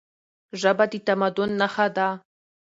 ژبه 0.61 0.85
د 0.91 0.93
تمدن 1.07 1.49
نښه 1.59 1.87
ده. 1.95 2.07